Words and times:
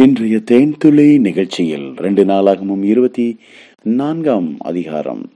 இன்றைய 0.00 0.36
தேன்துளி 0.36 1.20
நிகழ்ச்சியில் 1.20 1.94
ரெண்டு 1.96 2.24
நாளாகவும் 2.24 2.82
இருபத்தி 2.82 3.36
நான்காம் 3.82 4.56
அதிகாரம் 4.58 5.32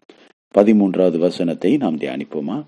பதிமூன்றாவது 0.59 1.19
வசனத்தை 1.19 1.77
நாம் 1.77 1.99
தியானிப்போமா? 1.99 2.65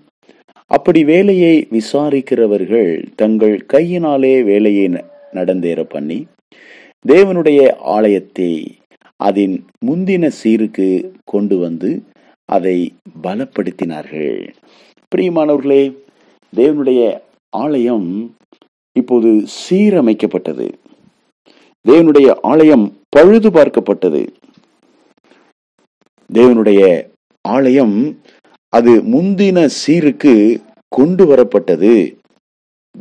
அப்படி 0.67 1.03
வேலையை 1.03 1.67
விசாரிக்கிறவர்கள் 1.71 3.05
தங்கள் 3.15 3.65
கையினாலே 3.65 4.43
வேலையை 4.43 4.87
ந- 4.87 5.03
நடந்தேற 5.33 5.83
பண்ணி 5.83 6.25
தேவனுடைய 7.07 7.75
ஆலயத்தை 7.75 8.77
அதன் 9.15 9.65
முந்தின 9.85 10.31
சீருக்கு 10.43 11.11
கொண்டு 11.23 11.57
வந்து 11.57 12.03
அதை 12.45 12.93
பலப்படுத்தினார்கள். 13.23 14.47
பிரியமானவர்களே 15.15 15.95
தேவனுடைய 16.55 17.21
ஆலயம் 17.49 18.35
இப்போது 18.93 19.43
சீரமைக்கப்பட்டது. 19.69 20.71
தேவனுடைய 21.87 22.35
ஆலயம் 22.41 22.97
பழுது 23.09 23.49
பார்க்கப்பட்டது. 23.49 24.27
தேவனுடைய 26.33 27.07
ஆலயம் 27.41 28.19
அது 28.69 29.01
முந்தின 29.01 29.69
சீருக்கு 29.87 30.61
கொண்டு 30.87 31.35
வரப்பட்டது. 31.35 32.15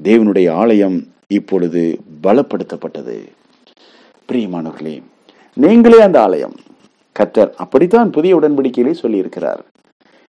தேவனுடைய 0.03 0.51
ஆலயம் 0.51 1.07
இப்பொழுது 1.29 2.01
பலப்படுத்தப்பட்டது. 2.23 3.27
பிரியமானவர்களே 4.33 5.03
நீங்களே 5.55 6.01
அந்த 6.01 6.23
ஆலயம். 6.23 6.55
கத்தர் 7.19 7.53
அப்படித்தான் 7.53 8.11
புதிய 8.11 8.37
உடன்படிக்கையிலே 8.37 8.95
சொல்லியிருக்கிறார். 9.03 9.59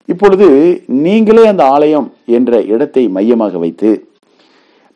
இப்பொழுது 0.05 0.83
நீங்களே 0.87 1.47
அந்த 1.47 1.69
ஆலயம் 1.69 2.15
என்ற 2.27 2.63
இடத்தை 2.63 3.09
மையமாக 3.09 3.59
வைத்து 3.59 4.10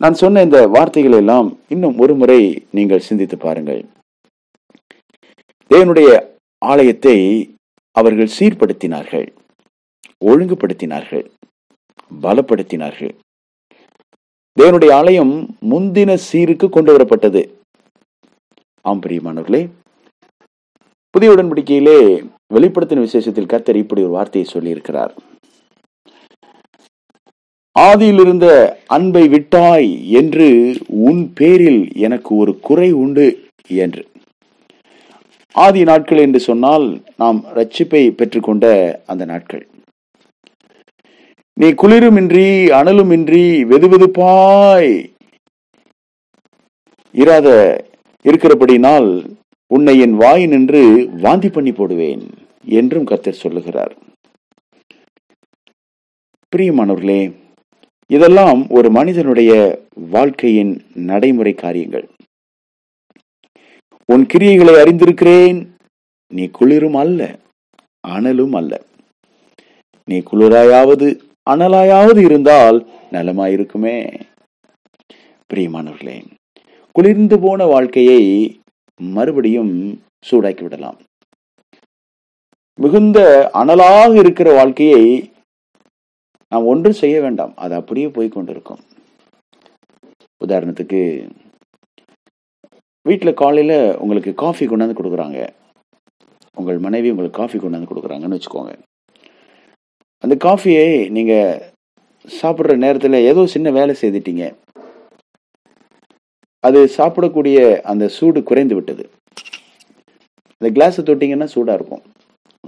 நான் 0.02 0.16
சொன்ன 0.20 0.42
இந்த 0.42 0.58
வார்த்தைகள் 0.74 1.16
எல்லாம் 1.18 1.48
இன்னும் 1.68 1.98
ஒரு 1.98 2.14
முறை 2.20 2.38
நீங்கள் 2.76 3.04
சிந்தித்து 3.08 3.36
பாருங்கள். 3.38 3.82
தேவனுடைய 5.70 6.08
ஆலயத்தை 6.58 7.16
அவர்கள் 7.96 8.34
சீர்படுத்தினார்கள் 8.38 9.26
ஒழுங்குபடுத்தினார்கள் 10.30 11.24
பலப்படுத்தினார்கள். 12.24 13.14
தேவனுடைய 14.60 14.92
ஆலயம் 15.00 15.34
முந்தின 15.72 16.16
சீருக்கு 16.26 16.68
கொண்டு 16.68 16.90
வரப்பட்டது. 16.96 17.42
ஆம் 18.80 19.02
பிரியமானவர்களே 19.04 19.62
புதிய 21.14 21.32
உடன்படிக்கையிலே 21.34 21.98
வெளிப்படுத்தின 22.54 23.04
விசேஷத்தில் 23.08 23.52
கத்தர் 23.52 23.82
இப்படி 23.82 24.02
ஒரு 24.02 24.14
வார்த்தையை 24.16 24.46
சொல்லியிருக்கிறார். 24.52 25.14
ஆதியில் 27.78 28.20
இருந்த 28.24 28.48
அன்பை 28.96 29.22
விட்டாய் 29.28 29.88
என்று 30.20 30.48
உன் 31.08 31.32
பேரில் 31.38 31.82
எனக்கு 32.06 32.36
ஒரு 32.36 32.52
குறை 32.60 32.92
உண்டு 32.92 33.26
என்று. 33.84 34.02
ஆதி 35.54 35.82
நாட்கள் 35.84 36.18
என்று 36.18 36.40
சொன்னால் 36.40 36.86
நாம் 37.16 37.38
ரட்சிப்பை 37.54 38.02
பெற்றுக்கொண்ட 38.20 38.66
அந்த 39.06 39.24
நாட்கள். 39.24 39.64
நீ 41.60 41.68
குளிருமின்றி 41.82 42.46
அனலுமின்றி 42.78 43.44
வெதுவெதுப்பாய் 43.72 44.94
இராத 47.10 47.48
இருக்கிறபடினால் 48.24 49.10
உன்னை 49.66 49.94
என் 50.00 50.16
வாய் 50.16 50.46
நின்று 50.46 50.82
வாந்தி 51.20 51.48
பண்ணி 51.48 51.72
போடுவேன் 51.72 52.24
என்றும் 52.80 53.04
கர்த்தர் 53.04 53.42
சொல்லுகிறார். 53.44 53.94
பிரியமானவர்களே 56.52 57.22
இதெல்லாம் 58.06 58.68
ஒரு 58.68 58.90
மனிதனுடைய 58.90 59.80
வாழ்க்கையின் 59.94 60.84
நடைமுறை 60.94 61.54
காரியங்கள். 61.54 62.08
உன் 64.06 64.26
கிரியைகளை 64.26 64.72
அறிந்திருக்கிறேன். 64.82 65.66
நீ 66.34 66.46
குளிரும் 66.46 66.94
அல்ல 66.94 67.38
அனலும் 68.08 68.56
அல்ல. 68.56 68.82
நீ 70.04 70.18
குளிராயாவது 70.18 71.20
அனலாயாவது 71.50 72.24
இருந்தால் 72.24 72.86
நலமாயிருக்குமே. 73.12 74.20
பிரியமானவர்களே 75.54 76.24
குளிர்ந்து 76.92 77.38
போன 77.38 77.64
வாழ்க்கையை 77.64 78.60
மறுபடியும் 79.00 80.02
சூடாக்கி 80.30 80.62
விடலாம். 80.62 80.98
மிகுந்த 82.80 83.50
அனலாக 83.54 84.18
இருக்கிற 84.18 84.52
வாழ்க்கையை 84.52 85.32
நாம் 86.54 86.70
ஒன்றும் 86.72 87.00
செய்ய 87.02 87.16
வேண்டாம். 87.26 87.52
அது 87.64 87.74
அப்படியே 87.80 88.08
போய் 88.16 88.34
கொண்டிருக்கும். 88.34 88.82
உதாரணத்துக்கு 90.44 91.00
வீட்டில் 93.08 93.38
காலையில் 93.40 93.78
உங்களுக்கு 94.02 94.32
காஃபி 94.42 94.64
கொண்டாந்து 94.66 94.96
கொடுக்குறாங்க. 94.98 95.38
உங்கள் 96.58 96.78
மனைவி 96.84 97.08
உங்களுக்கு 97.12 97.38
காஃபி 97.38 97.58
கொண்டாந்து 97.58 97.88
கொடுக்குறாங்கன்னு 97.90 98.36
வச்சுக்கோங்க. 98.36 98.72
அந்த 100.24 100.34
காஃபியை 100.44 100.86
நீங்கள் 101.16 101.62
சாப்பிட்ற 102.40 102.76
நேரத்தில் 102.84 103.24
ஏதோ 103.30 103.42
சின்ன 103.54 103.70
வேலை 103.78 103.94
செய்துட்டீங்க. 104.02 104.44
அது 106.68 106.80
சாப்பிடக்கூடிய 106.98 107.58
அந்த 107.92 108.04
சூடு 108.16 108.42
குறைந்து 108.50 108.74
விட்டது. 108.74 109.04
அந்த 110.60 110.68
கிளாஸை 110.76 111.02
தொட்டிங்கன்னா 111.08 111.48
சூடாக 111.54 111.78
இருக்கும். 111.78 112.04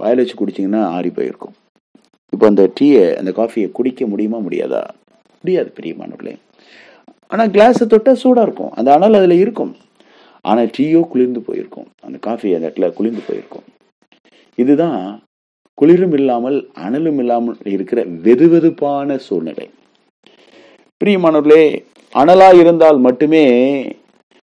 வாயில் 0.01 0.21
வச்சு 0.21 0.37
குடிச்சிங்கன்னா 0.41 0.83
ஆறி 0.97 1.11
போயிருக்கும். 1.19 1.55
இப்போ 2.33 2.45
அந்த 2.47 2.71
டீயை 2.79 3.03
அந்த 3.15 3.31
காஃபியை 3.31 3.71
குடிக்க 3.71 4.07
முடியுமா 4.07 4.37
முடியாதா? 4.37 4.81
முடியாது 5.43 5.73
பிரியமானவர்களே 5.77 6.33
ஆனால் 7.27 7.49
கிளாஸை 7.49 7.85
தொட்டால் 7.87 8.21
சூடாக 8.23 8.45
இருக்கும். 8.47 8.71
அந்த 8.71 8.89
அனல் 8.93 9.13
அதில் 9.13 9.41
இருக்கும். 9.43 9.75
ஆனால் 10.41 10.69
டீயோ 10.77 10.99
குளிர்ந்து 11.13 11.41
போயிருக்கும். 11.41 11.87
அந்த 12.01 12.17
காஃபி 12.17 12.53
அந்த 12.53 12.67
இடத்துல 12.67 12.93
குளிர்ந்து 12.93 13.21
போயிருக்கும். 13.27 13.65
இதுதான் 14.55 15.25
குளிரும் 15.73 16.13
இல்லாமல் 16.13 16.69
அனலும் 16.85 17.17
இல்லாமல் 17.17 17.57
இருக்கிற 17.65 18.03
வெதுவெதுப்பான 18.03 19.17
சூழ்நிலை. 19.17 19.69
பிரியமானவர்களே 21.01 21.63
அனலாக 22.13 22.59
இருந்தால் 22.59 22.99
மட்டுமே 22.99 23.43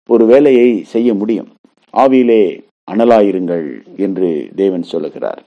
ஒரு 0.10 0.26
வேலையை 0.26 0.84
செய்ய 0.84 1.14
முடியும். 1.14 1.50
ஆவியிலே 1.94 2.44
அனலாயிருங்கள் 2.92 3.68
என்று 3.98 4.50
தேவன் 4.56 4.84
சொல்லுகிறார். 4.84 5.42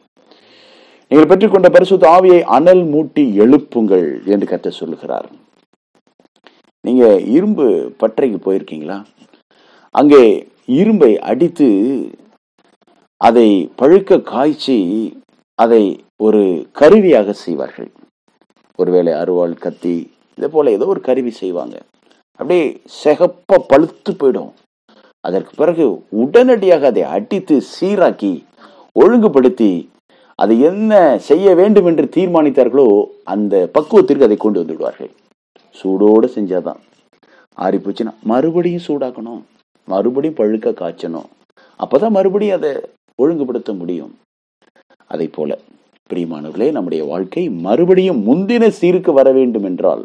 நீங்கள் 1.12 1.30
பெற்றுக்கொண்ட 1.30 1.68
பரிசுத்த 1.72 2.04
ஆவியை 2.16 2.38
அனல் 2.56 2.84
மூட்டி 2.92 3.22
எழுப்புங்கள் 3.42 4.06
என்று 4.32 4.46
கத்த 4.50 4.68
சொல்லுகிறார். 4.68 5.26
நீங்க 6.86 7.04
இரும்பு 7.36 7.66
பற்றைக்கு 8.02 8.38
போயிருக்கீங்களா? 8.46 8.96
அங்கே 9.90 10.22
இரும்பை 10.78 11.18
அடித்து 11.30 11.68
அதை 13.16 13.46
பழுக்க 13.82 14.20
காய்ச்சி 14.32 14.78
அதை 15.54 15.82
ஒரு 16.26 16.42
கருவியாக 16.80 17.32
செய்வார்கள். 17.44 17.90
ஒருவேளை 18.78 19.12
அருவாள் 19.12 19.54
கத்தி 19.66 19.96
இதே 20.38 20.50
போல 20.56 20.70
ஏதோ 20.78 20.90
ஒரு 20.94 21.00
கருவி 21.10 21.34
செய்வாங்க. 21.42 21.76
அப்படியே 22.40 22.66
செகப்ப 23.04 23.62
பழுத்து 23.74 24.12
போயிடும். 24.12 24.52
அதற்கு 25.20 25.54
பிறகு 25.62 25.86
உடனடியாக 26.24 26.86
அதை 26.86 27.02
அடித்து 27.02 27.62
சீராக்கி 27.74 28.34
ஒழுங்குபடுத்தி 28.92 29.72
அது 30.42 30.54
என்ன 30.70 30.92
செய்ய 31.28 31.48
வேண்டும் 31.60 31.88
என்று 31.90 32.04
தீர்மானித்தார்களோ 32.16 32.86
அந்த 33.32 33.54
பக்குவத்திற்கு 33.76 34.26
அதை 34.28 34.36
கொண்டு 34.44 34.60
வந்து 34.60 34.74
விடுவார்கள் 34.74 35.10
சூடோடு 35.80 36.28
செஞ்சாதான். 36.36 36.80
ஆறி 37.58 37.78
போச்சுன்னா 37.82 38.12
மறுபடியும் 38.30 38.86
சூடாக்கணும். 38.86 39.42
மறுபடியும் 39.88 40.38
பழுக்க 40.40 40.70
காய்ச்சணும். 40.80 41.28
அப்பதான் 41.80 42.16
மறுபடியும் 42.18 42.58
அதை 42.58 42.72
ஒழுங்குபடுத்த 43.18 43.72
முடியும். 43.80 44.12
அதை 45.14 45.26
போல 45.36 45.58
பிரியமானவர்களே 46.10 46.68
நம்முடைய 46.76 47.02
வாழ்க்கை 47.10 47.42
மறுபடியும் 47.66 48.20
முந்தின 48.28 48.64
சீருக்கு 48.80 49.12
வர 49.18 49.28
வேண்டும் 49.38 49.66
என்றால் 49.70 50.02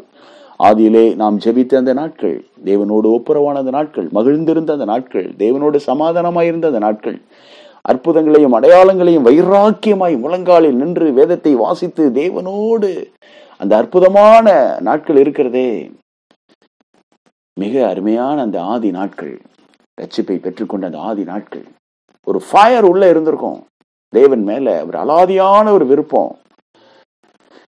ஆதியிலே 0.66 1.04
நாம் 1.22 1.36
ஜெபித்த 1.44 1.74
அந்த 1.80 1.92
நாட்கள் 2.00 2.36
தேவனோடு 2.68 3.08
ஒப்புரவான 3.16 3.60
அந்த 3.62 3.72
நாட்கள் 3.76 4.06
மகிழ்ந்திருந்த 4.18 4.72
அந்த 4.76 4.86
நாட்கள் 4.92 5.26
தேவனோடு 5.42 5.78
சமாதானமாயிருந்த 5.86 6.68
அந்த 6.70 6.80
நாட்கள் 6.86 7.18
அற்புதங்களையும் 7.88 8.54
அடையாளங்களையும் 8.54 9.26
வைராக்கியமாய் 9.28 10.18
முழங்காலில் 10.18 10.74
நின்று 10.74 11.12
வேதத்தை 11.12 11.54
வாசித்து 11.54 12.10
தேவனோடு 12.10 13.12
அந்த 13.58 13.76
அற்புதமான 13.76 14.76
நாட்கள் 14.80 15.16
இருக்கிறதே. 15.16 15.90
மிக 17.60 17.88
அருமையான 17.88 18.40
அந்த 18.40 18.62
ஆதி 18.62 18.90
நாட்கள் 18.90 19.40
ரட்சிப்பை 20.00 20.36
பெற்றுக்கொண்ட 20.38 20.84
அந்த 20.84 20.98
ஆதி 20.98 21.24
நாட்கள். 21.24 21.64
ஒரு 22.24 22.42
ஃபயர் 22.50 22.84
உள்ள 22.84 23.08
இருந்திருக்கும். 23.08 23.66
தேவன் 24.08 24.42
மேல 24.42 24.84
ஒரு 24.84 24.98
அலாதியான 24.98 25.72
ஒரு 25.72 25.86
விருப்பம். 25.86 26.36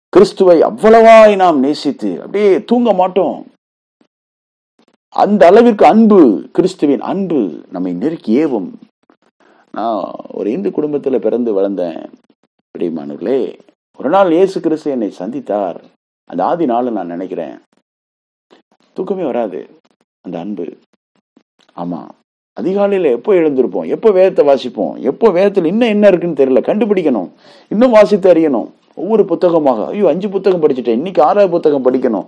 கிறிஸ்துவை 0.10 0.62
அவ்வளவாய் 0.62 1.36
நாம் 1.36 1.60
நேசித்து 1.60 2.20
அப்படியே 2.20 2.64
தூங்க 2.64 2.94
மாட்டோம். 2.94 3.46
அந்த 5.10 5.48
அளவிற்கு 5.48 5.86
அன்பு 5.86 6.50
கிறிஸ்துவின் 6.54 7.02
அன்பு 7.02 7.62
நம்மை 7.72 7.94
நெருக்கி 7.94 8.46
ஏவும். 8.46 8.70
நான் 9.78 10.04
ஒரு 10.38 10.48
இந்து 10.52 10.70
குடும்பத்தில் 10.72 11.24
பிறந்து 11.26 11.50
வளர்ந்தேன். 11.58 12.02
பிரியமானவர்களே 12.76 13.40
ஒரு 14.00 14.10
நாள் 14.14 14.32
இயேசு 14.38 14.58
கிறிஸ்து 14.66 14.94
என்னை 14.94 15.10
சந்தித்தார். 15.20 15.78
அந்த 16.32 16.42
ஆதி 16.50 16.66
நாள் 16.72 16.96
நான் 16.98 17.14
நினைக்கிறேன். 17.16 17.56
தூக்கமே 18.98 19.26
வராது 19.32 19.60
அந்த 20.26 20.36
அன்பு. 20.44 20.66
ஆமா 21.84 22.00
அதிகாலையில் 22.58 23.16
எப்போ 23.18 23.32
எழுந்திருப்போம்? 23.40 23.88
எப்போ 23.96 24.10
வேதத்தை 24.12 24.44
வாசிப்போம்? 24.50 24.94
எப்போ 25.12 25.28
வேதத்தில் 25.38 25.70
இன்னும் 25.72 25.94
என்ன 25.96 26.08
இருக்குன்னு 26.12 26.40
தெரியல. 26.40 26.62
கண்டுபிடிக்கணும். 26.70 27.30
இன்னும் 27.74 27.96
வாசித்து 27.98 28.28
அறியணும். 28.34 28.68
ஒவ்வொரு 29.02 29.26
புத்தகமாக 29.32 29.86
ஐயோ 29.94 30.08
அஞ்சு 30.14 30.30
புத்தகம் 30.36 30.64
படிச்சுட்டேன். 30.64 31.00
இன்னைக்கு 31.02 31.22
ஆறாவது 31.30 31.56
புத்தகம் 31.56 31.88
படிக்கணும். 31.88 32.28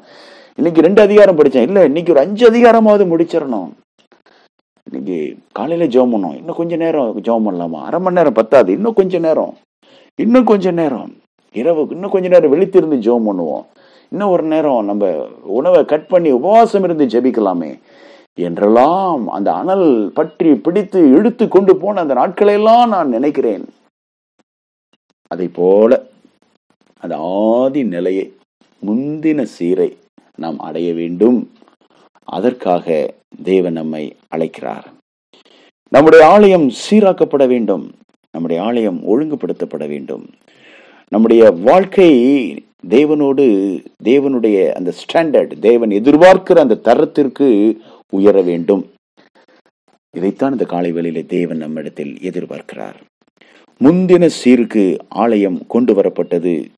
இன்னைக்கு 0.60 0.82
ரெண்டு 0.88 1.02
அதிகாரம் 1.08 1.40
படித்தேன் 1.40 1.68
இல்லை 1.70 1.84
இன்னைக்கு 1.92 2.14
ஒரு 2.16 2.22
அஞ்சு 2.26 2.44
அதிகாரமாவது 2.52 3.06
முடிச்சிடணும். 3.14 3.70
இன்னைக்கு 4.92 5.38
காலையில 5.52 5.88
ஜெபம் 5.94 6.10
பண்ணோம் 6.10 6.38
இன்னும் 6.38 6.56
கொஞ்ச 6.56 6.76
நேரம் 6.76 7.18
ஜெபம் 7.18 7.46
பண்ணலாமா 7.48 7.80
அரை 7.88 8.00
மணி 8.00 8.16
நேரம் 8.16 8.34
பத்தாது. 8.34 8.70
இன்னும் 8.72 8.94
கொஞ்ச 8.94 9.20
நேரம். 9.20 9.54
இன்னும் 10.16 10.44
கொஞ்ச 10.44 10.72
நேரம். 10.72 11.12
இரவு 11.54 11.88
இன்னும் 11.90 12.10
கொஞ்ச 12.10 12.28
நேரம் 12.28 12.54
வெளித்திருந்து 12.54 12.98
ஜோம் 13.08 13.28
பண்ணுவோம். 13.28 13.66
இன்னும் 14.10 14.30
ஒரு 14.30 14.44
நேரம் 14.44 14.86
நம்ம 14.86 15.06
உணவை 15.58 15.86
கட் 15.86 16.08
பண்ணி 16.08 16.32
உபவாசம் 16.32 16.84
இருந்து 16.84 17.06
ஜெபிக்கலாமே 17.06 17.80
என்றெல்லாம் 18.42 19.28
அந்த 19.28 19.54
அனல் 19.54 20.12
பற்றி 20.14 20.56
பிடித்து 20.56 21.00
இழுத்து 21.10 21.48
கொண்டு 21.48 21.78
போன 21.78 22.02
அந்த 22.02 22.14
நாட்களையெல்லாம் 22.14 22.88
நான் 22.88 23.10
நினைக்கிறேன். 23.10 23.66
அதை 25.28 25.50
போல 25.54 26.04
அந்த 27.00 27.16
ஆதி 27.18 27.84
நிலையை 27.84 28.34
முந்தின 28.86 29.42
சீரை 29.42 29.98
நாம் 30.36 30.60
அடைய 30.60 30.94
வேண்டும். 30.94 31.40
அதற்காக 32.30 33.14
தேவன் 33.44 33.74
நம்மை 33.74 34.16
அழைக்கிறார். 34.28 34.94
நம்முடைய 35.90 36.28
ஆலயம் 36.28 36.72
சீராக்கப்பட 36.90 37.48
வேண்டும். 37.48 37.92
நம்முடைய 38.32 38.64
ஆலயம் 38.64 39.02
ஒழுங்குபடுத்தப்பட 39.04 39.88
வேண்டும். 39.88 40.30
நம்முடைய 41.10 41.52
வாழ்க்கை 41.52 42.10
தேவனோடு 42.90 43.46
தேவனுடைய 44.04 44.72
அந்த 44.72 44.94
ஸ்டாண்டர்ட் 45.02 45.60
தேவன் 45.60 45.90
எதிர்பார்க்கிற 45.90 46.60
அந்த 46.60 46.76
தரத்திற்கு 46.76 47.78
உயர 48.14 48.42
வேண்டும். 48.42 48.92
இதைத்தான் 50.18 50.52
இந்த 50.52 50.66
காலை 50.66 50.92
வேளையிலே 50.92 51.26
தேவன் 51.26 51.58
நம்மிடத்தில் 51.58 52.18
எதிர்பார்க்கிறார். 52.22 52.96
முந்தின 53.84 54.30
சீருக்கு 54.44 54.98
ஆலயம் 55.10 55.68
கொண்டு 55.68 55.94
வரப்பட்டது 55.94 56.70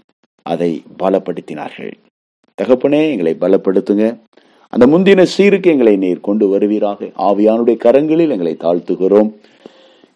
அதை 0.41 0.83
பலப்படுத்தினார்கள். 0.99 1.91
தகப்பனே 2.61 3.11
எங்களை 3.11 3.35
பலப்படுத்துங்க. 3.39 4.17
அந்த 4.71 4.85
முந்தின 4.87 5.25
சீருக்கு 5.37 5.65
எங்களை 5.65 5.95
நீர் 5.95 6.19
கொண்டு 6.19 6.47
வருவீராக. 6.47 7.11
ஆவியானுடைய 7.17 7.75
கரங்களில் 7.83 8.29
எங்களை 8.29 8.57
தாழ்த்துகிறோம். 8.59 9.31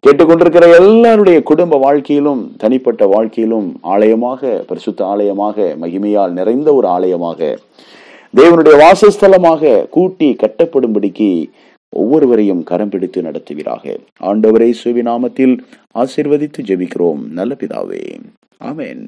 கேட்டுக்கொண்டிருக்கிற 0.08 0.76
எல்லாருடைய 0.76 1.44
குடும்ப 1.44 1.78
வாழ்க்கையிலும் 1.78 2.56
தனிப்பட்ட 2.58 3.08
வாழ்க்கையிலும் 3.08 3.80
ஆலயமாக 3.84 4.64
பரிசுத்த 4.68 5.06
ஆலயமாக 5.06 5.76
மகிமையால் 5.82 6.32
நிறைந்த 6.32 6.74
ஒரு 6.74 6.88
ஆலயமாக 6.88 7.58
தேவனுடைய 8.36 8.76
வாசஸ்தலமாக 8.86 9.90
கூட்டி 9.90 10.36
கட்டப்படும்படிக்கு 10.44 11.46
ஒவ்வொருவரையும் 11.90 12.64
கரம் 12.64 12.90
பிடித்து 12.90 13.22
நடத்துவீராக. 13.22 13.98
ஆண்டவரை 14.24 14.74
சுவிநாமத்தில் 14.84 15.58
ஆசிர்வதித்து 15.96 16.64
ஜெபிக்கிறோம். 16.66 17.28
நல்ல 17.32 17.56
பிதாவே. 17.60 18.04
ஆமேன். 18.64 19.04